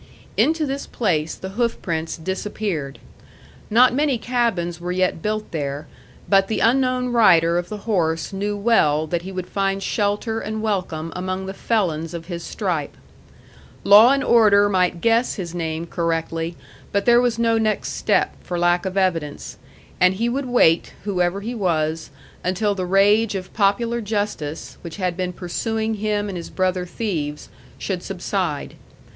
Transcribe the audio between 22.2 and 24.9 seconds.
until the rage of popular justice,